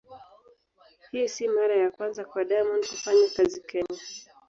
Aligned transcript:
Hii 1.11 1.27
sio 1.27 1.53
mara 1.53 1.75
ya 1.75 1.91
kwanza 1.91 2.25
kwa 2.25 2.43
Diamond 2.43 2.85
kufanya 2.89 3.27
kazi 3.35 3.61
Kenya. 3.67 3.99